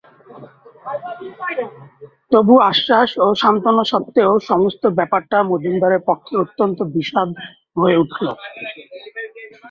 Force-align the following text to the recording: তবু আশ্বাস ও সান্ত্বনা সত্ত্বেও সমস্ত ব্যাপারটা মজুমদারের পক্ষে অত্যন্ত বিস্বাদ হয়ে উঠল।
তবু 2.31 2.53
আশ্বাস 2.69 3.09
ও 3.17 3.27
সান্ত্বনা 3.41 3.83
সত্ত্বেও 3.91 4.31
সমস্ত 4.49 4.83
ব্যাপারটা 4.97 5.37
মজুমদারের 5.49 6.01
পক্ষে 6.09 6.33
অত্যন্ত 6.43 6.77
বিস্বাদ 6.95 7.29
হয়ে 7.77 7.99
উঠল। 8.03 8.25